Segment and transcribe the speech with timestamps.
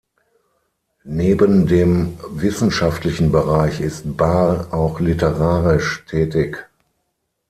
[1.03, 6.67] Neben dem wissenschaftlichen Bereich ist Bahr auch literarisch tätig.